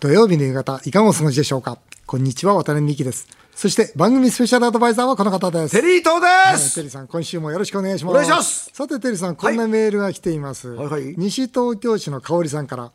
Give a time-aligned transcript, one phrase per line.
[0.00, 1.78] 土曜日の夕方、いかがお過ごしでしょうか？
[2.06, 3.26] こんにちは、渡辺美希です。
[3.54, 5.80] そして番組スペシャルアドバイザーはこの方です。
[5.80, 8.12] テリー東ではいす、テリーさん、今週もよろしくお願いします。
[8.12, 10.68] お願いしますさて、テリーさん、こんなメールが来ています。
[10.68, 12.92] はいはい西東京市の香織さんから、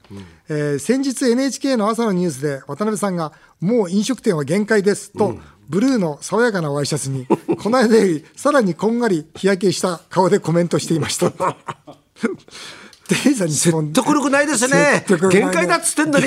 [0.50, 5.36] えー先日 NHK の朝のニュースで渡辺さんが、もう飲食店は限界ですと、
[5.68, 7.26] ブルーの爽やかなワイシャツに、
[7.58, 11.34] この間よりさらにこんがり日焼けした顔でコメントしていました。
[13.12, 15.04] テリーさんに説得力ないですね。
[15.30, 16.26] 限界だっつってんのに。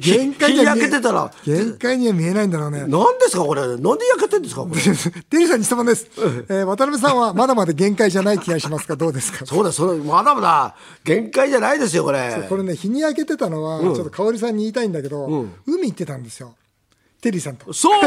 [0.00, 0.52] 限界。
[0.52, 1.32] に焼けてたら。
[1.44, 2.80] 限界には見えないんだろうね。
[2.86, 3.62] 何ですかこれ？
[3.62, 4.80] なんで焼けてんですかこれ？
[4.82, 6.06] テリーさんに質問です。
[6.16, 9.46] えー渡辺さんはまだまだ限界じゃない気がしますが、どうですか？
[9.46, 10.74] そうだそれまだまだ
[11.04, 12.46] 限界じゃないですよこれ。
[12.48, 16.54] これね、日に焼けてたのは、ちょっと香織さんに言いたいんだけど、海行ってたんですよ。
[17.20, 17.72] テリーさんと。
[17.72, 18.02] そう。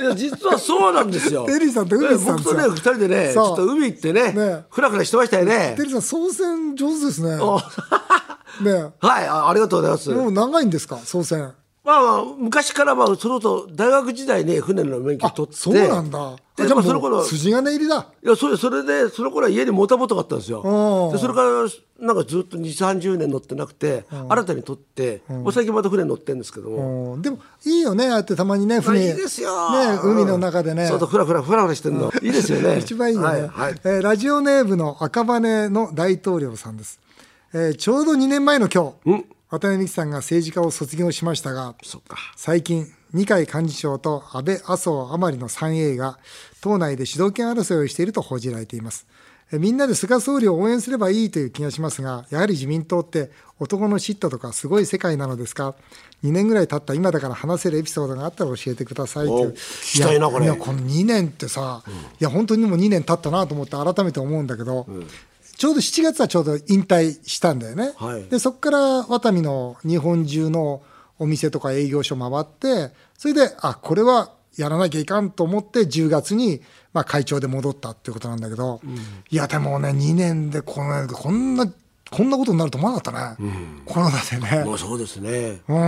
[0.00, 1.44] いや実はそうなんですよ。
[1.48, 4.64] テリーさんと海行ってたん僕とね二人でねちょっと海行ってねね。
[4.70, 5.74] ふらふらしてましたよね。
[5.76, 7.30] テリーさん、操船上手ですね。
[7.30, 8.92] ね。
[9.00, 10.10] はいあありがとうございます。
[10.10, 11.52] もう長いんですか、操船。
[11.84, 15.56] まあまあ昔からまあそのと大学時代に船の免許取って。
[15.56, 16.36] そうなんだ。
[16.56, 18.06] でもまあその頃う筋金入りだ。
[18.22, 20.60] いやそれそれでその頃は家にモーターボートがあったんですよ。
[20.60, 21.12] うん。
[21.12, 27.14] でそれからなんかずっと2 3 0年乗ってなくて新たに取ってもう最近また船乗ってるんですけども。
[27.14, 27.22] うん。
[27.22, 29.08] でも、いいよね、ああやってたまにね、船。
[29.08, 29.50] いいですよ。
[29.72, 30.86] ね、海の中でね。
[30.86, 32.12] そうそうふらふらふらふらしてるの。
[32.22, 32.78] いいですよね。
[32.80, 33.80] 一番いいよね、はいはい。
[33.84, 37.00] えーラジオネームの赤羽の大統領さんです、
[37.52, 41.74] えーちょうど2年前の今日渡辺美樹さんが政治家を卒業しましたが
[42.36, 46.18] 最近二階幹事長と安倍麻生甘利の 3A が
[46.62, 49.06] 党内で主導権争いをしていると報じられています。
[49.52, 55.74] えーみんなで菅総理を応援すればいいという気がしますがやはり自民党って男の嫉妬とかすごい世界なのですか
[56.24, 59.54] ？2年ぐらい経った今だから話せるエピソードがあったら教えてくださいという。
[60.14, 60.46] いなこれ。
[60.46, 61.82] ややこの2年ってさ、
[62.18, 64.86] いや本当にもう2年経ったなと思って改めて思うんだけど、
[65.62, 68.24] ちょうど7月はちょうど引退したんだよね、はい。
[68.24, 70.82] でそこからワタミの日本中の
[71.20, 78.80] お店とか営業所回ってそれであこれはやらなきゃいかんと思って10月に、まあ、会長で戻ったっていうことなんだけど、
[79.30, 81.72] いやでもね2年でこのこんな
[82.10, 83.46] こんなことになると思わなかったね、
[83.84, 85.60] コロナでね、もうそうですね。
[85.68, 85.78] うん、い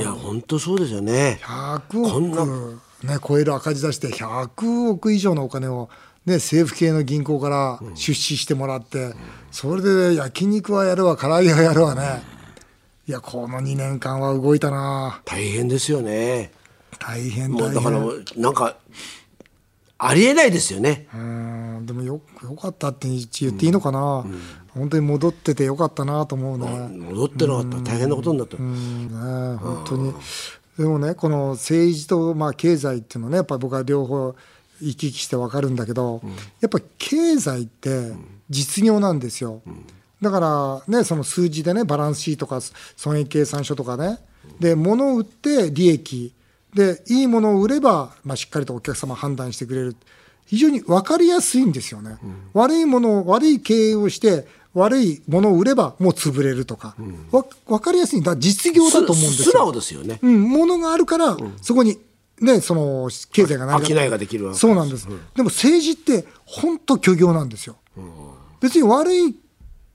[0.00, 1.40] や本当そうですよね。
[1.42, 2.42] 100こんな。
[2.42, 5.90] 億、ね、超える赤字出して100億以上のお金を、
[6.26, 9.14] ね、政府系の銀行から出資してもらって、
[9.50, 12.22] それで焼肉はやるわ唐揚げはやるわね。
[13.06, 15.20] いやこの2年間は動いたな。
[15.26, 16.50] 大変ですよね。
[16.98, 18.00] 大変だから
[18.36, 18.76] なんか
[19.98, 21.06] ありえないですよね。
[21.14, 21.86] うん。
[21.86, 24.24] でもよよかったって言っていいのかな、
[24.70, 26.88] 本当に戻っててよかったなと思うね。
[26.88, 28.56] 戻ってなかったら大変なことになった。
[28.56, 29.08] うん。
[29.08, 30.14] ね、本当に。
[30.78, 34.34] でもね、この政治とまあ経済っていうのね、やっぱり僕は両方
[34.86, 36.20] 行き来して分かるんだけど、
[36.60, 38.12] やっぱ経済って
[38.50, 39.62] 実業なんですよ。
[40.22, 42.60] だからね、その数字でね、バランスシートとか
[42.96, 44.18] 損益計算書とかね、
[44.60, 46.32] で、物を売って利益、
[46.74, 49.96] で、いいものを売れば、まあ、しっかりとお客様判断してくれる。
[50.46, 52.18] 非常に分かりやすいんですよね。
[52.52, 56.96] 悪いものを、悪い経営をして、悪いものを売ればもう潰れるとか、
[57.30, 58.22] わ分かりやすい。
[58.22, 59.52] だ実業だと思うんですよ。
[59.52, 60.18] 素直ですよね。
[60.20, 61.96] うん、ものがあるから、そこに、
[62.40, 67.76] ね、その経済が成り立ができるわそうなんです、でも政治って、本当、虚業なんですよ。
[68.60, 69.36] 別に悪い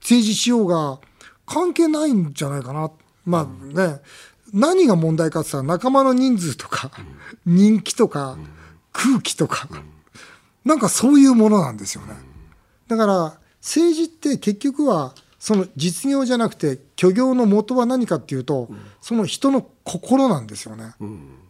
[0.00, 0.98] 政治しようが
[1.46, 2.90] 関係ないんじゃないかな、
[3.24, 4.00] まあね、
[4.52, 6.90] 何が問題かって言ったら、仲間の人数とか、
[7.44, 8.38] 人気とか、
[8.92, 9.68] 空気とか、
[10.64, 12.14] なんかそういうものなんですよね。
[12.88, 18.68] だから政治って結局はその実業じゃなくて虚業の元は何かっていうと、
[19.00, 20.94] その人の心なんですよね。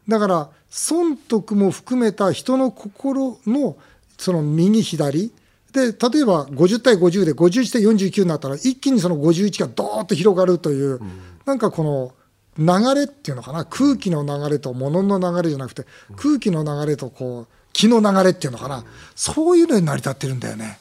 [0.09, 3.77] だから損得も含めた人の心の
[4.17, 5.33] その右左。
[5.73, 5.93] で例え
[6.25, 11.01] ば50対50で51対49になったら一気にその51がドーッと広がるという、
[11.45, 12.13] なんかこの
[12.59, 13.65] 流れっていうのかな？
[13.65, 15.85] 空気の流れと物の流れじゃなくて
[16.17, 18.85] 空気の流れとこう気の流れっていうのかな？
[19.15, 20.79] そういうのに成り立ってるんだよね。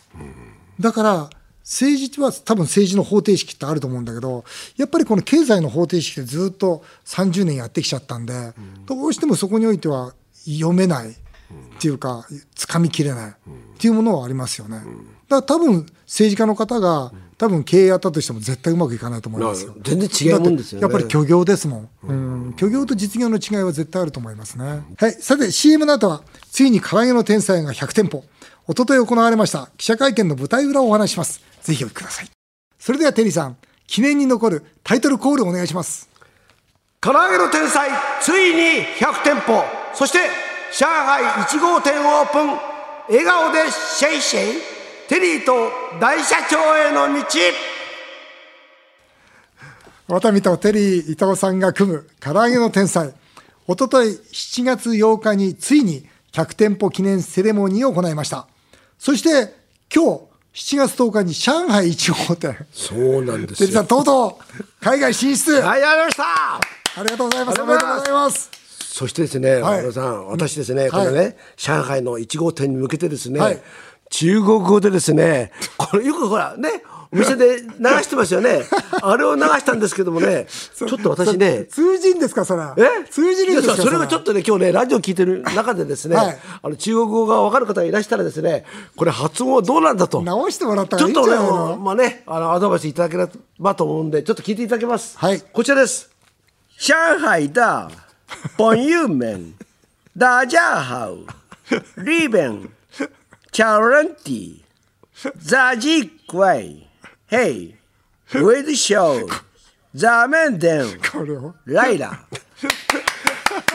[0.80, 1.30] だから
[1.70, 4.44] 政治は多分政治の方程式ってあると思うんだけど
[4.76, 8.34] やっぱりこの経済の方程式ってずっと30年やってきちゃったんで、
[8.88, 10.16] どうしてもそこにおいては
[10.46, 11.14] 読めないっ
[11.80, 13.34] ていうかつかみきれないっ
[13.78, 14.78] ていうものはありますよね。
[15.28, 19.76] だから多分政治家の方が多分経営やったとしても絶対うまくいかないと思いますよ。
[19.84, 21.90] 全然違うもんですよねやっぱり虚業ですもん。
[22.04, 22.56] うん。
[22.58, 24.82] 虚業と実業の違いは絶対あると思いますね。
[24.98, 25.12] はい。
[25.14, 28.24] さて CM の後はついに唐揚げの天才が100店舗。
[28.68, 31.49] 一昨日行われました記者会見の舞台裏をお話しします。
[31.62, 32.30] ぜひお聞きください。
[32.78, 33.58] それではテリーさん、
[33.88, 36.10] 記念に残るタイトルコールをお願いします。
[37.02, 37.90] 唐揚げの天才
[38.22, 39.64] ついに100店舗
[39.94, 40.20] そして
[40.78, 42.50] 上海1号店オープン
[43.08, 44.54] 笑顔でシェイシェイ
[45.08, 45.54] テリーと
[46.00, 47.26] 大社長への道
[50.08, 53.14] ワタミとテリー伊藤さんが組む唐揚げの天才。
[53.68, 58.48] おととい7月8日についに100店舗記念セレモニーを行いました。
[58.98, 59.54] そして
[59.94, 62.58] 今日7月10日に上海1号店。
[62.72, 65.64] そうなんですよとうとう海外進出。
[65.64, 66.24] あはいありました
[67.04, 67.60] りがとうございます。
[67.60, 68.52] あおめでとうごりがとうございます。
[68.80, 73.62] そしてですね、はいさん、私ですね、はいこれね、上海の1号店に向けてですね、はい
[74.10, 76.82] 中国語でですね、これよくほらね、
[77.12, 77.68] お店で流
[78.04, 78.62] してますよね。
[79.02, 80.46] あれを流したんですけどもね、
[80.76, 82.62] ちょっと私ね、通じんですか、それ。
[82.78, 83.04] え？
[83.10, 86.40] 通じるんですかいやそれがちょっとね今日ねラジオ聞いてる中でですね、はい。
[86.62, 88.64] あの中国語が分かる方がいらしたらですね
[88.96, 90.22] これ発音はどうなんだと。
[90.22, 91.78] 直してもらったらいいちょっとねんじゃないの？
[91.78, 93.28] まあねあのアドバイスいただけれ
[93.60, 95.18] ばと思うんでちょっと聞いていただきます。
[95.18, 95.42] はい。
[95.42, 96.10] こちらです。
[96.78, 97.90] 上海的
[98.56, 99.56] 朋友们
[100.16, 101.10] 大家好
[101.96, 102.70] 里边
[103.52, 104.64] 乔人的
[105.44, 105.74] 炸
[107.30, 107.76] 鸡贵
[108.26, 109.16] 嘿微的小
[109.94, 111.54] 咱们的これを。
[111.66, 112.26] ライラ。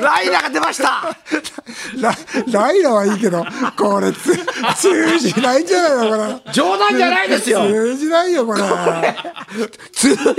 [0.01, 1.03] ライラが出ました。
[2.01, 2.15] ラ
[2.53, 3.45] ライラはいいけど、
[3.77, 4.37] これつ
[4.77, 6.53] 通じないんじゃないのこれ。
[6.53, 7.62] 冗談じゃないですよ。
[7.62, 8.61] 通じないよ、これ。
[9.93, 10.37] 通じない。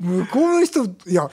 [0.00, 1.28] 向こうの人、いや、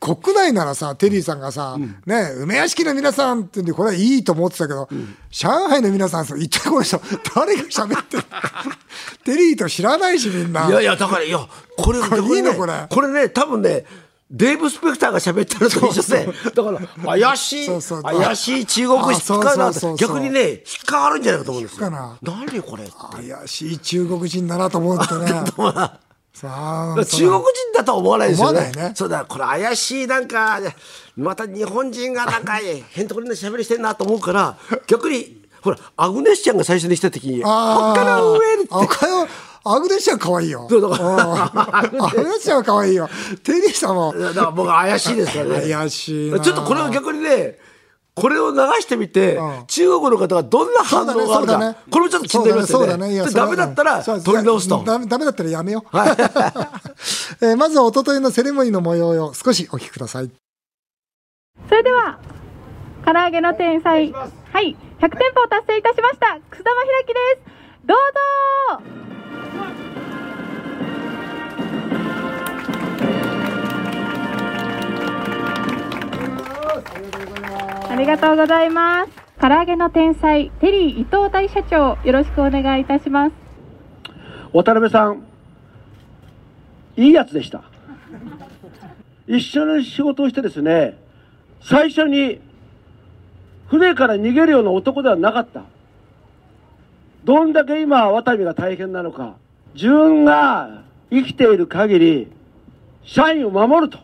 [0.00, 1.76] 国内ならさ、テリーさんがさ、
[2.06, 4.88] ね、梅屋敷の皆さんって言うんで、これはいいと思ってたけど、
[5.30, 7.00] 上海の皆さんさ、一体この人、
[7.34, 8.24] 誰が喋ってる
[9.24, 10.68] テリーと知らないし、みんな。
[10.68, 11.38] いやいやだからいや
[11.76, 13.84] これこれいいのこれこれね多分ね。
[14.28, 21.90] デーブ・スペクターが喋ってると一緒で、 だから怪しいそうそう怪しい中国語引っかなあそう逆にね引っかかるんじゃないかと思うんですよ。
[22.22, 22.92] 何これって。
[23.28, 25.44] 怪しい中国人だなと思ってね。
[26.36, 27.42] さあ、中国人
[27.74, 28.70] だとは思わないですよね。
[28.76, 30.60] ねそうだ、これ怪しいなんか、
[31.16, 32.58] また日本人がなんか
[32.92, 38.68] 変なところで喋りしてんなと思うから、逆に、ほら、アグネスちゃんが最初にした時に、こあっから上って。
[39.64, 40.66] アグネスちゃん可愛いよ。
[40.68, 41.02] そうだか
[41.90, 43.08] うんアグネスちゃんは可愛いよ。
[43.42, 45.60] テリーさんもだから僕怪しいですからね。
[45.72, 46.38] 怪しいな。
[46.38, 47.58] ちょっとこれを逆にね、
[48.16, 49.66] これを流してみて、うん。
[49.66, 52.86] 中国の方がどんな反応があるか、そうだねこれもちょっと気になりますよね。
[52.86, 53.12] そうだね。
[53.12, 54.82] いやでそれはダメだったら取り直すと。
[54.86, 55.96] ダメダメだったらやめよう。
[57.44, 60.30] えーまずは一昨日のセレモニーの模様を少しお聞きください。
[61.68, 62.18] それでは
[63.04, 64.10] 唐揚げの天才。
[64.10, 64.76] はい。
[64.98, 66.38] 100店舗を達成いたしました。
[66.48, 67.14] 楠玉ひらきで
[67.44, 67.56] す。
[67.84, 68.96] どうぞ。
[76.66, 77.15] ありがとうございます
[77.96, 79.10] ありがとうございます
[79.40, 83.32] 唐揚げの天才テリー伊藤大社長よろしくお願いいたします
[84.52, 85.24] 渡辺さん、
[86.98, 87.62] いいやつでした。
[89.26, 90.98] 一緒に仕事をしてですね、
[91.62, 92.38] 最初に
[93.66, 95.64] 船から逃げるような男ではなかった。
[97.24, 99.36] どんだけ今、渡辺が大変なのか、
[99.74, 102.32] 自分が生きている限り、
[103.04, 103.98] 社員を守ると、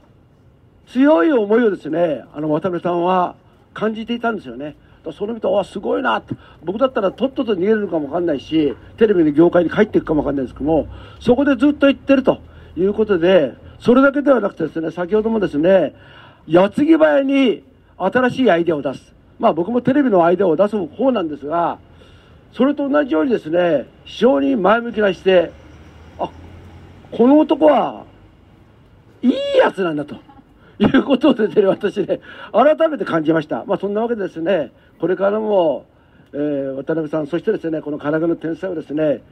[0.88, 3.36] 強い思いをですね、あの渡辺さんは
[3.74, 4.76] 感じていたんですよね。
[5.10, 6.36] それ見て、あすごいなと。
[6.62, 10.86] 僕だったらとっとと逃げるのかもわかんないし、テレビの業界に帰っていくかもわかんないですけども、
[11.18, 12.40] そこでずっと言ってると
[12.76, 15.94] いうことで、それだけではなくてですね、先ほどもですね、
[16.46, 17.64] 矢継ぎ早に
[17.98, 19.12] 新しいアイデアを出す。
[19.40, 21.78] まあ僕もテレビのアイデアを出す方なんですが、
[22.52, 25.52] それと同じようにですね、非常に前向きな姿勢、
[26.20, 26.30] あ、
[27.10, 28.04] この男は
[29.22, 30.16] いいやつなんだと。
[30.82, 32.20] いうことで、ね、私ね、
[32.52, 33.64] 改めて感じました。
[33.66, 35.86] まあそんなわけでですね、これからも、
[36.32, 39.22] えー渡辺さん、そしてですね、この唐揚げの天才をですね、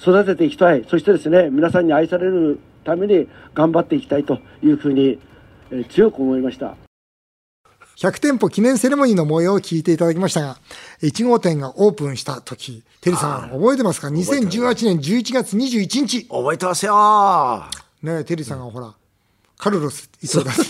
[0.00, 0.84] 育てていきたい。
[0.88, 5.18] そしてですね、皆さんに愛されるために頑張っていきたいというふうに、
[5.70, 6.76] えー強く思いました。
[7.98, 10.58] 100店舗記念セレモニーの模様を聞いていただきましたが、
[11.02, 16.28] 1号店がオープンした時、テリーさん覚えてますか ?2018 年11月21日。
[16.28, 17.64] 覚えてますよ
[18.02, 18.94] ねテリーさんがほら、
[19.58, 20.52] カルロス伊藤だ。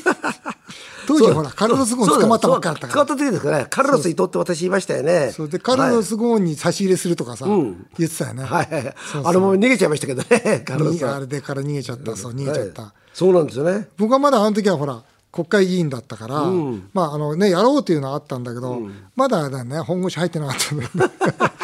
[1.07, 3.31] 当時ほら、カルロス・ゴーン捕まったばっかだった捕まったから。
[3.31, 3.67] 時ですかね。
[3.71, 5.33] カルロス伊藤って私言いましたよね。
[5.35, 7.77] そうで、カルロス・ゴーンに差し入れするとかさ、言
[8.07, 8.45] ってたよね。
[8.45, 8.67] はい。
[8.71, 12.83] はいあれもう逃げちゃいましたけどね、カルロスあれでから逃げちゃった、そう、逃げちゃった。
[12.83, 13.89] はいそうなんですよね。
[13.99, 15.03] 僕はまだあの時はほら、
[15.33, 16.45] 国会議員だったから、
[16.93, 18.81] まああのね、やろうっていうのはあったんだけど、
[19.17, 21.51] まだだよね、本腰入ってなかったんだよね。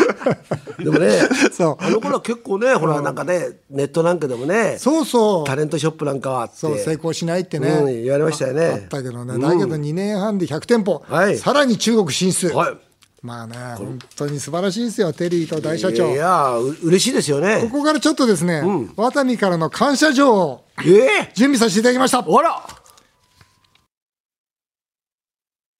[0.79, 1.21] でもね、
[1.53, 5.45] そうあの頃は結構ね、ほら、なんかね、ネットなんかでもね、そうそう。
[5.47, 7.69] タレントショップなんかはあって、そう、成功しないってね。
[7.69, 9.39] うん言われましたよねああったけどね。
[9.39, 11.05] だけど2年半で100店舗。
[11.07, 12.49] はいさらに中国進出。
[12.49, 12.77] はい。
[13.23, 16.13] まあね、本当に素晴らしいですよ、テリーと大社長。
[16.13, 17.69] いやう嬉しいですよこね。
[17.73, 18.63] こからちょっとですね、
[18.97, 20.91] ワタミからの感謝状をえ
[21.23, 22.19] え準備させていただきました。
[22.19, 22.67] あら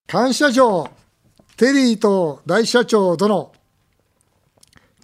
[0.07, 0.89] 感謝状、
[1.57, 3.53] テリーと大社長殿。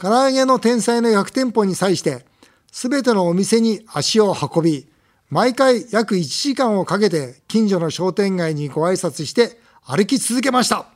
[0.00, 2.24] 唐揚げの天才の100店舗に際して、
[2.72, 4.88] すべてのお店に足を運び、
[5.28, 10.86] 毎回約1時間をかけて近所の商店街にご挨拶して歩き続けました。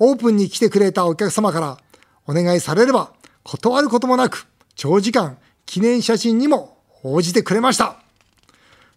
[0.00, 1.78] オープンに来てくれたお客様から
[2.26, 3.12] お願いされれば
[3.44, 7.98] 断ることもなく長時間記念写真にも応じてくれました。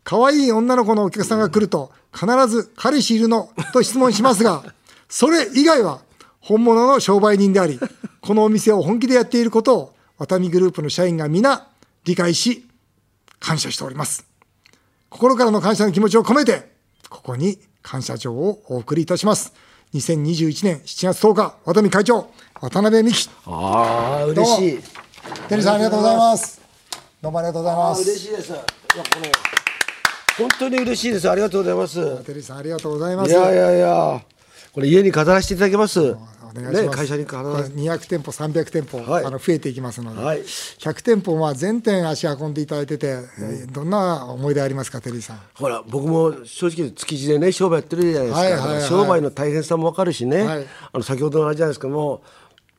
[0.03, 4.63] 可愛い女の子のお客さんが来ると必ず彼氏いるのと質問しますが、
[5.07, 6.01] それ以外は
[6.45, 7.79] 本物の商売人であり、
[8.21, 11.67] このお店を本気でやっていることをワタミグループの社員が皆
[12.03, 12.67] 理解し、
[13.39, 14.27] 感謝しております。
[15.09, 16.69] 心からの感謝の気持ちを込めて、
[17.09, 19.53] ここに感謝状をお送りいたします。
[19.95, 22.29] 2021年7月10日、ワタミ会長、
[22.61, 23.27] 渡辺美希。
[23.47, 24.79] ああ嬉しい
[25.49, 26.61] テリーさんありがとうございます。
[27.23, 28.03] どうもありがとうございます。
[28.03, 28.63] 嬉しいですいやこ
[29.19, 29.31] れ
[30.37, 33.31] 本当に嬉しいですありがとうございますテリーさんありがとうございます。
[33.31, 34.21] いやいやいや
[34.73, 36.17] これ家に飾らせていただきますお
[36.61, 36.89] 願いします。
[36.89, 39.25] ね会社に飾これらせて200店舗、300店舗、はい。
[39.25, 40.39] あの増えていきますので、はい。
[40.41, 45.39] 100店舗、まあ、全店足運んでいただいてて、えーどんな思い出ありますか、テリーさん？
[45.55, 50.65] ほら僕も正直築地でね商売やってるじゃないですか、はいはいはい商売の大変さも分かるしね、はい。
[50.93, 52.19] あの先ほどのあれじゃないですかもう、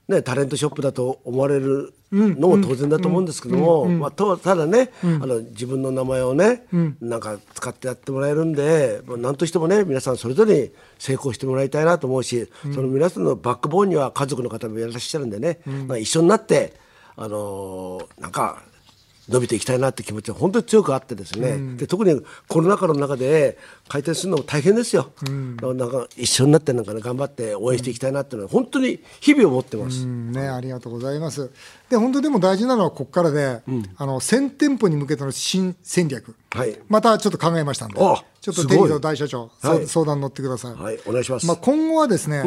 [0.08, 6.64] ね、タレントショップだと思われるのも当然だと思うんですけども、まあ、とただね、あの自分の名前をね、
[7.00, 15.58] なんか使ってやってもらえるんで、まあ、何としてもね皆さんそれぞれに成功してもらいたいなと思うし、その皆さんのバックボーンには家族の方もいらっしゃるんでね、
[15.88, 16.74] まあ、一緒になって、
[17.16, 18.62] あのーなんか
[19.28, 30.02] 伸びていきたいなって気持ちが本当に強くあってですね、で特にコロナ禍の中で開店するのも大変ですよ、なんか一緒になってなんか、ね、頑張って応援していきたいなっていうのは本当に日々思ってます。
[30.02, 30.32] うん。
[30.32, 31.50] ね、ありがとうございます。
[31.90, 33.62] で、本当でも大事なのはここからで、
[33.96, 36.78] あの1000店舗に向けての新戦略、はい。
[36.88, 38.76] またちょっと考えましたんで、ちあょっとすごい。
[38.76, 39.86] テリーと大社長、はい。
[39.86, 40.72] 相談乗ってください。
[40.74, 41.00] はい。
[41.06, 41.46] お願いします。
[41.46, 42.44] まあ、今後はですね、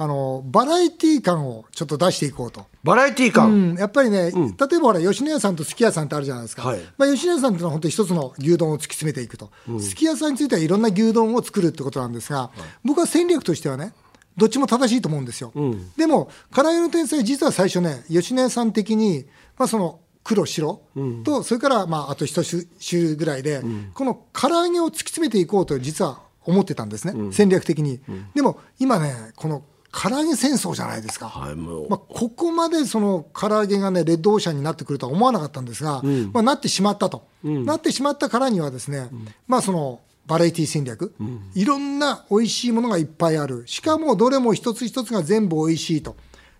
[0.00, 2.66] あのバラエティー感をちょっと出していこうと。
[2.84, 6.80] バラエティー感、うん、やっぱりね、例えばほら吉野家さんとすき家さんってあるじゃないですか、はい。
[6.96, 9.50] まあ、吉野家さんっていうのは本当に一つの牛丼を突き詰めていくと、
[9.80, 12.52] すき家さんについてはいろんな牛丼を作るってことなんですが、
[12.84, 13.92] 僕は戦略としてはね
[14.36, 15.52] どっちも正しいと思うんですよ、
[15.96, 19.26] でも唐揚げの天才実は最初ね吉野家さん的に、
[19.58, 20.80] まあ、その黒白
[21.24, 23.62] と、それからまああと一種ぐらいで、
[23.94, 28.00] この唐揚げを突き詰めていこうと実は思ってたんですね、戦略的に、
[28.36, 36.02] でも今ねこの唐揚げ戦争じゃないですか、はいまあ、ここまでその唐揚げがねレッドオーシャンになってくるとは思わなかったんですが、
[36.32, 39.08] まあ、なってしまったと、なってしまったからにはですね、
[39.46, 41.14] まあそのバラエティ戦略、
[41.54, 43.62] いろんな美味しいものがいっぱいある。
[43.66, 46.16] しかもどれも一つ一つが全部美味しいと。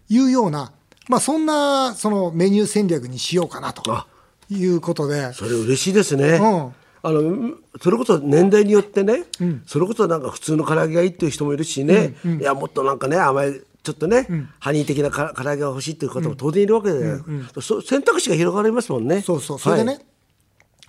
[0.08, 0.72] いうような、
[1.08, 4.06] まあ、そんなそのメニュー戦略にしようかなとあ。
[4.48, 5.34] いうことで。
[5.34, 6.38] それ嬉しいですね。
[6.40, 9.24] うんあのそれこそ年代によってね、
[9.66, 14.28] それこそなんか普通の唐揚げがいいっていう人もいるしね、いやもっとなんかね甘いちょっとね、
[14.58, 17.18] ハニー的なか唐揚げが欲しいっていう方も当然いるわけで、
[17.60, 19.22] そ選択肢が広がりますもんね。
[19.22, 20.04] そうそう、それでね、はい。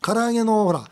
[0.01, 0.83] 唐揚げのほら、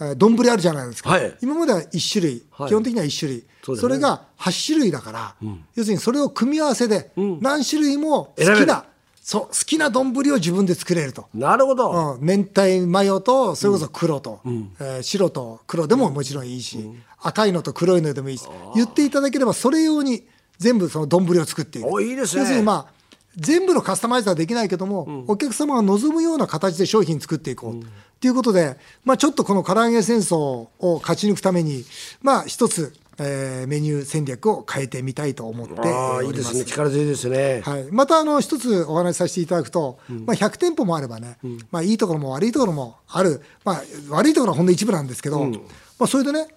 [0.00, 1.34] えー丼あるじゃないですか、はい。
[1.40, 2.68] 今までは1種類、はい。
[2.68, 3.78] 基本的には1種類、そね。
[3.78, 5.34] それが8種類だから、
[5.74, 8.84] 要するにそれを組み合わせで、何種類も好きな、
[9.28, 11.26] そう好きな丼を自分で作れると。
[11.34, 14.40] なるほど、うん、明太マヨとそれこそ黒と、
[14.78, 16.88] えー白と黒でももちろんいいし、
[17.20, 20.22] 赤いのと黒いのでもいいし言っていただければそれ用に
[20.58, 21.88] 全部その丼を作っていく。
[21.88, 22.42] おいいですね。
[22.42, 22.96] 要するにまあ
[23.36, 27.84] 全部のカスタマイズはできないけども、お客様が望むような形で商品作っていこう。
[28.20, 31.84] ということで、まあ、ちょっとこの唐揚げ戦争を勝ち抜くために、
[32.22, 36.64] まあ、一つ、えーメニュー戦略を変えてみたいと思ってああいいですね。
[36.64, 37.62] 力強いですね。
[37.64, 41.38] はい、またあの一つお話しさせていただくと、まあ、100店舗もあればね、
[41.70, 45.58] まあ、いいところも悪いところもある、まあ、悪いところはほんの一部なんですけど、ま
[46.00, 46.48] あ、それでね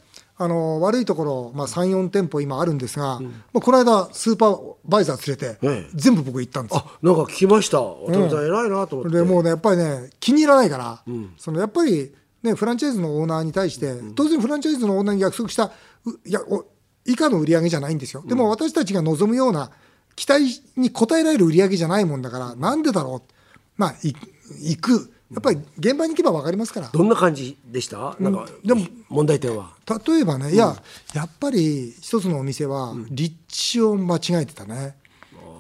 [0.41, 5.91] あの悪いところ、まあ、3、4店舗今あるんですが、まあ、この間スーパーバイザー連れて、ええ。
[5.93, 6.75] 全部僕行ったんです。
[6.75, 6.83] よ。
[6.85, 7.81] あなんか聞きました。
[7.81, 9.17] 渡辺さん偉いなと思って。
[9.17, 11.03] でもうねやっぱりね気に入らないから、
[11.37, 12.13] そのやっぱり、
[12.43, 15.71] ね、フランチャイズのオーナーに対して、当然フランチャイズのオーナーに約束した
[16.05, 16.65] ういやお
[17.05, 19.71] 以下の売り上げじゃないんですよ、でも私たちが望むような
[20.15, 23.31] 期待に応えられる売り上げじゃないもんだからなんでだろう？
[23.77, 24.13] まあい
[24.61, 25.13] 行く。
[25.31, 26.89] やっぱり現場に行けば分かりますから。
[26.91, 28.15] どんな感じでした？
[28.19, 29.75] なんか、でも問題点は。
[30.07, 30.75] 例えばね、いや
[31.13, 34.95] やっぱり一つのお店は立地を間違えてたね、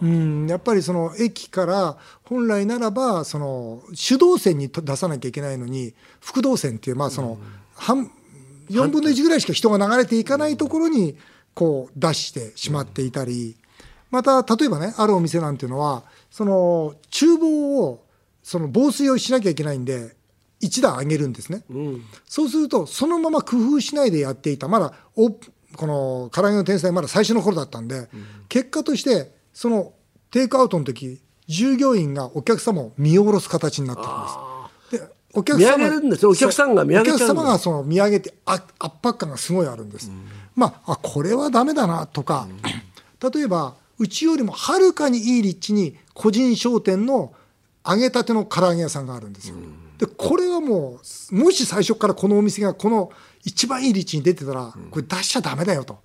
[0.01, 7.37] うん、やっぱりその駅から本来ならばその主導線に出さなきゃいけないのに副導線っていうまあその
[7.75, 8.11] 半
[8.69, 11.17] 4分の1ぐらいしか人が流れていかないところに
[11.53, 13.57] こう出してしまっていたり
[14.11, 18.05] また例えばねあるお店なんていうのはその厨房を
[18.43, 20.15] その防水をしなきゃいけないんで
[20.61, 21.63] 1段上げるんですね、
[22.25, 28.09] そうするとそのまま工夫しないでやっていたまだおこの唐揚げの天才まだ最初の頃だったんで、
[28.49, 29.91] 結果としてその
[30.31, 35.09] テイクアウトの時従業員がお客様を見下ろす形になってるんです。
[35.09, 36.31] でお客見上げるんですよ。
[36.31, 40.09] お客さんが見上げお客様がその見上げてあ圧迫感がすごいあるんです、
[40.55, 42.47] まああこれはダメだなとか、
[43.33, 47.33] 例えばうちよりもはるかにいい立地に個人商店の
[47.85, 49.57] 揚げたての唐揚げ屋さんがあるんですよ、
[49.97, 51.01] でこれはも
[51.31, 53.11] うもし最初からこのお店がこの
[53.43, 55.99] 一番いい立地に出てたらこれ出しちゃダメだよと。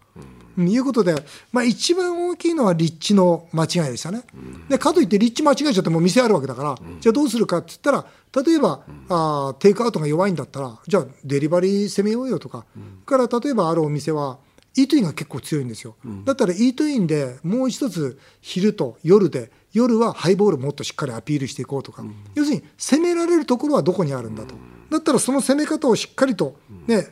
[0.58, 1.14] いうことで、
[1.52, 4.22] まあ、一番大きいのは立地の間違いでしたね。
[4.68, 8.06] でかといって立地間違えちゃっても店あるわけだから、じゃあどうするかって言ったら
[8.44, 12.64] 例えばあーテイクアウトが弱いんだったらじゃあデリバリー攻めようよとか、
[13.06, 14.38] から例えばあるお店は
[14.76, 24.54] イートインが結構強いんですよ、だったらイートインでもう一つ昼と夜で夜はハイボールもっとしっかりアピールしていこうとか、要するに攻められるところはどこにあるんだと、
[24.90, 26.56] だったらその攻め方をしっかりと
[26.86, 27.06] ね、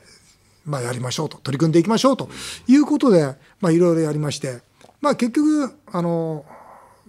[0.64, 2.28] まあ、やりましょうと取り組んでいきましょうと
[2.69, 4.61] いうことで、まあ、いろいろやりまして、
[5.00, 6.45] まあ、結局あの、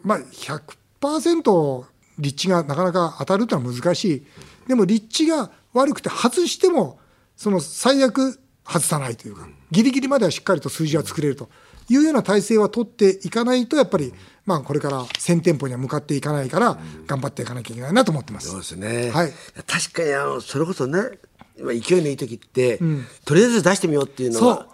[0.04, 1.86] まあ、100%
[2.20, 4.26] 立地がなかなか当たるというのは難しい。
[4.68, 7.00] でも立地が悪くて外しても
[7.36, 11.50] その最悪外さないというかギリギリまではしっかりと数字は作れると
[11.90, 14.14] いうような体制は取っていかないとやっぱり、
[14.46, 18.50] まあ、これから1000店舗には向かっていかないから頑張っていかなきゃいけないなと思ってます。
[18.50, 19.34] そうですね、はい。
[19.68, 22.80] 確かにあのそれこそね今勢いのいい時って、
[23.26, 24.56] とりあえず出してみようっていうのそう。
[24.56, 24.68] が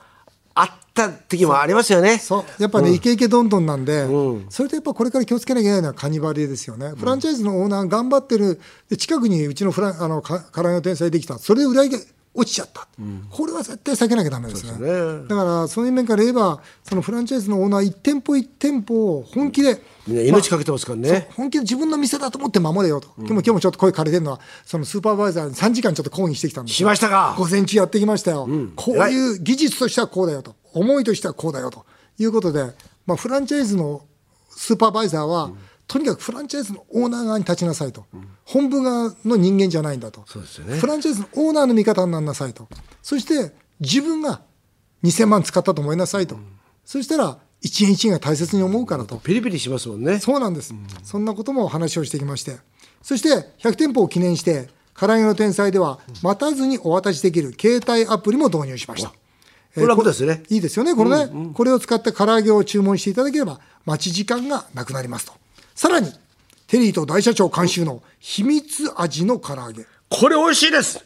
[0.56, 2.18] あった時もありますよね。
[2.18, 2.62] そう。
[2.62, 4.06] やっぱね、イケイケどんどんなんで、
[4.50, 8.60] それとやっぱこれから気をつけなきゃいけないのはカニバリですよね、フランチャイズのオーナー頑張ってる、
[8.90, 11.98] で近くにうちのフランあのか唐揚げの天才できた、それで売り上げ
[12.34, 12.88] 落ちちゃった、
[13.32, 15.28] これは絶対避けなきゃだめですね。
[15.28, 26.78] だからそういう面から言えば、そのフランチャイズのオーナー、一店舗一店舗を本気で、みんな命かけてますからね、本気で自分の店だと思って守れよと、今日も今日もちょっと声枯れてるのは、そのスーパーバイザーに3時間ちょっと抗議してきたんですよ。
[26.78, 27.36] しましたか。
[27.38, 31.86] 午前中やってきましたよ、こういう技術としてはこうだよと、思いとしてはこうだよと。
[32.20, 32.64] いうことで、
[33.06, 34.02] まあ、フランチャイズの
[34.50, 35.52] スーパーバイザーは、
[35.90, 38.06] とにかくフランチャイズのオーナー側に立ちなさいと、
[38.46, 40.78] 本部側の人間じゃないんだと、そうですよね。
[40.78, 42.70] フランチャイズのオーナーの味方になりなさいと、
[43.02, 44.42] そして自分が
[45.04, 46.38] 2000万使ったと思いなさいと、
[46.86, 49.18] そしたら一円一円が大切に思うからと。
[49.18, 50.20] ピリピリしますもんね。
[50.20, 52.58] そうなんです、そんなことも話をしてきまして、
[53.02, 59.10] そして100店舗を記念して、唐揚げの天才では、待たずにお渡しできる携帯アプリも導入しました。
[59.10, 59.16] こ
[59.82, 60.44] れ楽ですね。
[60.50, 65.34] いいですよね、これね、これを使って唐揚げを注文していただければ、待ち時間がなくなりますと。
[65.80, 66.12] さらに、
[66.68, 69.86] テリーと大社長監修の秘密味の唐揚げ。
[70.10, 71.02] これ美味しいです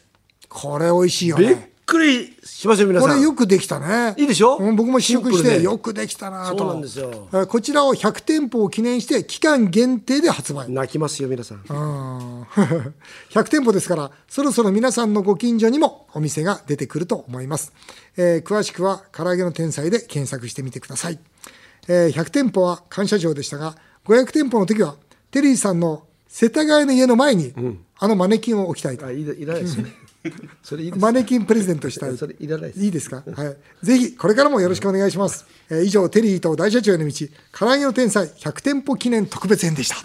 [0.49, 1.71] これ美味しいよびっね。
[1.85, 4.15] くりしますよ皆こさんれよくできたね。
[4.17, 4.57] いいでしょ？
[4.57, 6.57] うん僕も試食してシンプルでよくできたなと。
[6.57, 10.71] そうなんですよえーこちらを100店舗を記念して期間限定で発売。
[10.71, 12.41] 泣きますよ皆さんうん
[13.29, 17.73] 100店舗ですから、そろそろ皆さんのご近所にもお店が出てくると思います。
[18.17, 21.19] えー詳しくは、唐揚げの天才で検索してみてください。
[21.87, 23.75] えー100店舗は感謝状でしたが、
[24.05, 24.95] 500店舗の時は、
[25.31, 27.53] テリーさんの世田谷の家の前に、
[27.99, 29.11] あのマネキンを置きたいとあ。
[29.11, 29.91] いらいらないですね
[30.63, 32.17] それいいですマネキンプレゼントしたい。
[32.17, 33.23] それいらないですいいですか？
[33.35, 33.57] はい。
[33.85, 35.45] ぜひ、これからもよろしくお願いします。
[35.69, 37.13] えー以上、テリーと大社長への道、
[37.51, 39.97] 唐揚げの天才100店舗記念特別編でした。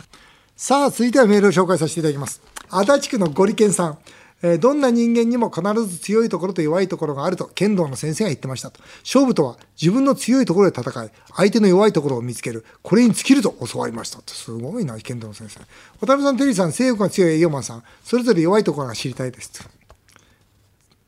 [0.56, 2.40] さあ、続いてはメールを紹介させていただきます。
[2.68, 3.98] 足立区のゴリケンさん。
[4.42, 8.80] えーどんな人間にも必ず強いところと弱いところがあると剣道の先生が言ってましたと。
[9.02, 12.64] 勝負とは自分の強いところで戦い相手の弱いところを見つける。
[12.82, 15.60] これに尽きると教わりましたってすごいな剣道の先生。
[16.00, 17.82] 渡辺さんテリーさん性欲が強い営業マンさん。
[18.04, 19.50] それぞれ弱いところが知りたいです。
[19.50, 19.68] と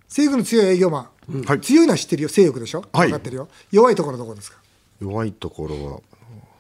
[0.09, 1.61] 性欲の強い営業マン、はい。
[1.61, 2.29] 強いのは知ってるよ。
[2.29, 3.09] 性欲でしょ、はい。
[3.09, 3.49] 分かってるよ。
[3.71, 4.59] 弱いところどこですか？
[5.01, 6.01] 弱いところは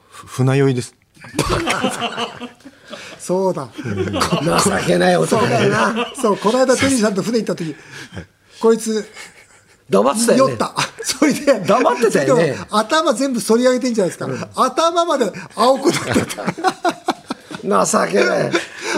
[0.08, 0.94] ふ船酔いです
[3.18, 3.68] そうだ。
[3.74, 6.12] 情けない男だよな。
[6.20, 7.76] そうこの間テリーさんと船行った時
[8.60, 9.08] こいつ
[9.88, 10.50] 黙ってたよね。
[10.52, 10.74] 酔った。
[11.02, 12.56] それで黙ってたよね。
[12.70, 16.44] 頭全部反り上げてんじゃないですか、頭まで青くなってた。
[17.62, 18.50] 情けない。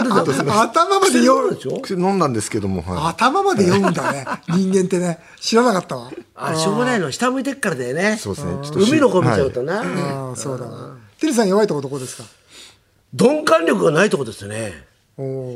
[0.09, 0.23] あ
[0.61, 1.55] 頭まで酔う。
[1.55, 1.79] でしょ？
[1.81, 4.25] 薬飲んだんですけども、は頭まで酔うんだね。
[4.49, 5.19] 人間ってね。
[5.39, 6.09] 知らなかったわ。
[6.35, 7.11] あしょうがないの。
[7.11, 8.15] 下向いてっからだよね。
[8.15, 8.53] い、そうですね。
[8.75, 10.92] 海の子見ちゃうとな、ああそうだな
[11.23, 12.27] テリーさん弱いとこどこですか？
[13.13, 14.73] 鈍感力がないとこですよね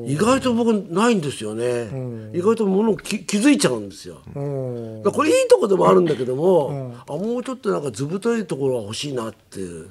[0.07, 1.89] 意外と僕ないんですよね、
[2.33, 4.21] 意外とものをき気づいちゃうんですよ。
[4.33, 9.87] これいいとこでもあるんだけども、あもうちょっとなんか図太いところは欲しいなっていう。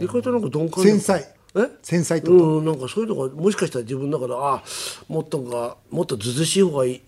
[0.00, 0.84] 意外となんか鈍感力。
[0.84, 1.28] 繊細。
[1.54, 1.68] え？
[1.82, 2.32] 繊細と？
[2.32, 4.62] うんなんかそういうのがもしかしたら自分の中であ
[5.08, 7.02] もっとがもっとずうずうしい方がいい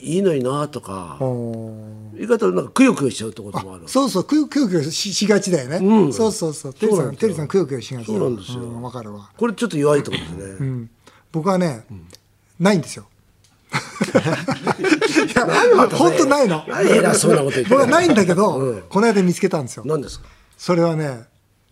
[0.00, 3.88] いいのになとかおー意外となんかくよくよしちゃうところもある。
[3.88, 6.12] そうそうくよくよししがちだよね、うん。
[6.12, 6.74] そうそうそう。
[6.74, 8.82] テリーさんテリーさんくよくよしがちそうなんですよ。
[8.82, 9.30] わ、かるわ。
[9.36, 10.90] これちょっと弱いところですね、うん。
[11.32, 11.84] 僕はね、
[12.58, 13.06] ないんですよ。
[13.70, 13.72] い
[15.36, 15.46] や、
[15.88, 16.64] 本当ないの。
[16.68, 19.82] 何偉そうなこと言って僕はないんだけど、この間見つけたんですよ。
[19.86, 20.26] 何ですか？
[20.56, 21.24] それはね、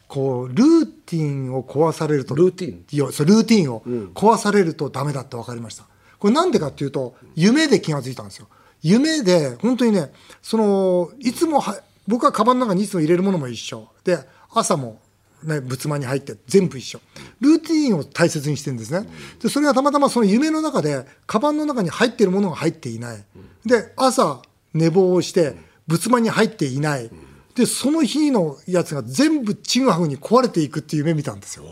[0.07, 2.35] こう、ルーティンを壊されると。
[2.35, 2.85] ルーティン？
[2.91, 3.83] いや、そうルーティンを
[4.15, 5.85] 壊されるとダメだって分かりました。
[6.19, 8.49] これなんでかっていうと、夢で気がついたんですよ。
[8.83, 13.89] 夢で、本当にね、その、いつもは、僕はカバンの中にいつも入れるものも一緒。
[14.05, 14.19] で、
[14.53, 15.01] 朝も、
[15.43, 17.01] ね、仏間に入って全部一緒。
[17.41, 19.09] ルーティンを大切にしてるんですね。
[19.43, 23.25] で、それがたまたまその夢の中で、カバンの中に入っているものが入っていない。
[23.65, 24.41] で、朝、
[24.73, 27.11] 寝坊をして、仏間に入っていない。
[27.55, 31.65] で、その日のやつが全部ちぐはぐに壊れていくっていう夢見たんですよ。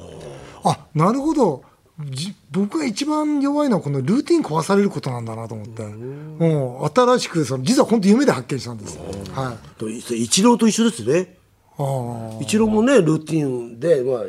[0.65, 1.63] あ、なるほど。
[2.11, 5.83] じ僕が一番弱いのはこのルーティン壊されることなんだなと思って。
[5.85, 8.99] うん、新しく、その、実は本当夢で発見したんです。
[9.33, 9.79] はい。
[9.79, 11.37] と一郎と一緒ですね
[11.79, 14.23] あ一郎もねルーティンで、まあ、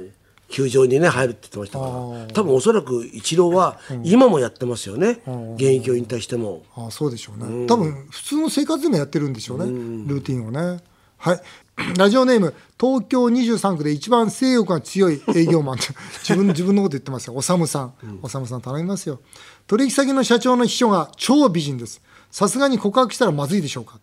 [0.50, 5.22] 球場にね入るって言ってましたから多分おそらく一郎は今もやってますよね、
[5.56, 7.68] 現役を引退してもああそうでしょうね。
[7.68, 9.66] 多分、普通の生活でもやってるんでしょうね。
[10.08, 10.80] ルーティンをね。
[11.18, 11.42] はい。
[11.98, 15.76] ラジオネーム、東京23区で一番性欲が強い営業マン。
[15.76, 17.36] っ て自分、自分のこと言ってますよ。
[17.36, 17.94] おさむさん。
[18.22, 19.20] おさむさん頼みますよ。
[19.68, 22.02] 取引先の社長の秘書が超美人です。
[22.32, 24.00] さすがに告白したらまずいでしょうか。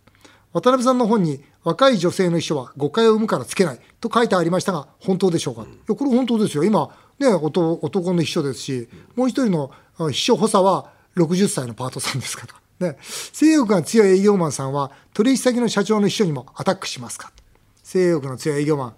[0.52, 3.80] 渡辺さんの本に若い女性の秘書は誤解を生むからつけない。
[4.00, 6.64] と書いてありましたが本当でしょうか、いやこれ本当ですよ。
[6.64, 12.46] 今ね男男の秘書ですしもう一人のあ秘書補佐は60歳のパートさんですか
[12.80, 12.88] ら。
[12.88, 12.98] ね。
[13.00, 17.32] 性欲が強い営業マンさんは取引先の社長の秘書にもアタックしますか
[17.92, 18.94] 性欲の強い営業マン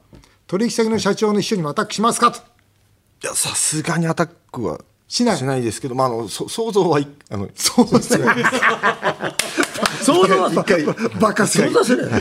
[0.47, 2.39] 取引先の社長の秘書にもアタックしますかと。
[2.39, 4.79] いやさすがにアタックは
[5.09, 5.63] しない。
[5.63, 8.25] ですけど、まあ、あのそ想像はいあのそうですね
[10.01, 10.85] そうだ一回
[11.21, 11.73] バカする。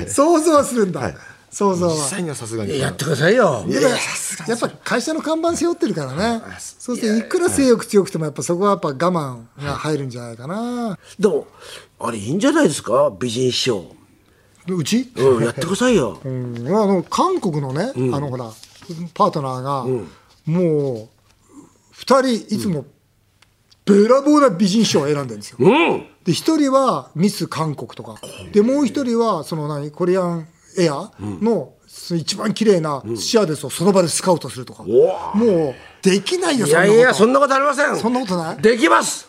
[0.09, 1.13] 想像はするんだ、
[1.51, 1.93] 想像は。
[1.93, 2.79] 実際にはさすがに。
[2.79, 3.63] やってくださいよ。
[3.69, 3.81] や
[4.47, 6.41] やっぱ会社の看板背負ってるからね。
[6.57, 6.97] そう。
[6.97, 10.97] するといくら性欲強くてもやっぱそこはやっぱ我慢が入るんじゃないかな。
[11.19, 11.45] でも
[11.99, 13.13] あれいいんじゃないですか？
[13.19, 13.95] 美人師匠
[14.67, 16.19] うち、うんやってくださいよ。
[16.23, 18.51] うん、あの韓国のね、あのほら
[19.13, 19.85] パートナーが、
[20.45, 21.09] もう
[21.91, 22.85] 二人いつも
[23.85, 25.57] べらぼうな美人賞を選んでるんですよ。
[25.59, 26.05] うん。
[26.23, 28.15] で一人はミス韓国とか。
[28.51, 30.47] でもう一人はその何コリアン
[30.77, 31.73] エアの
[32.15, 36.93] 一番綺麗なスチュアーデスをその場でスカウトするとか、もうできないよいそんなこと。
[36.93, 37.97] やいやそんなことありません。
[37.97, 38.57] そんなことない？
[38.61, 39.27] できます。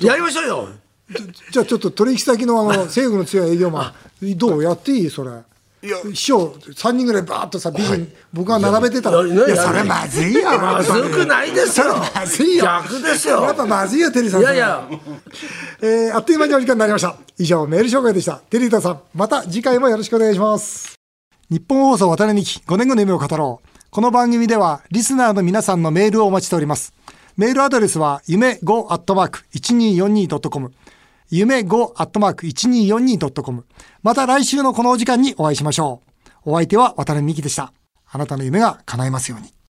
[0.00, 0.68] やりましょうよ
[1.52, 5.30] じゃあちょっと取引先のあの 制御の強い営業マンどうやっていいそれ？
[6.14, 9.54] 師匠3人ぐらいバーッとさ美人、僕が並べてたら「いいやいや。
[9.54, 10.58] やそれまずいよ。
[10.58, 11.94] まずくないですよ。
[12.12, 12.64] まずいよ。
[12.64, 13.42] 逆ですよ。
[13.44, 14.88] やっぱまずいよテリーさんいやいや。
[15.80, 17.14] えーあっという間にお時間になりました。
[17.38, 18.38] 以上メール紹介でした。
[18.50, 19.00] テリータさん。
[19.14, 20.94] また次回もよろしくお願いします。
[21.50, 23.68] 日本放送渡辺美希5年後の夢を語ろう。
[23.90, 26.92] この番組ではリスナーの皆さんのメールをお待ちしております。
[27.36, 30.72] メールアドレスは夢 5-1242.com
[31.30, 33.64] 夢 5-1242.com
[34.02, 36.02] また来週のこのお時間にお会いしましょ
[36.46, 36.50] う。
[36.50, 37.72] お相手は渡辺美希でした。
[38.08, 39.55] あなたの夢が叶いますように。